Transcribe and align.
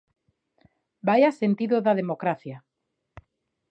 ¡Vaia 1.07 1.31
sentido 1.41 1.75
da 1.85 1.97
democracia! 2.01 2.57